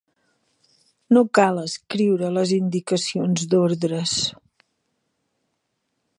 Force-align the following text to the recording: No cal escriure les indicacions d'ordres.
No 1.17 1.21
cal 1.39 1.59
escriure 1.63 2.31
les 2.39 2.55
indicacions 2.57 3.47
d'ordres. 3.53 4.19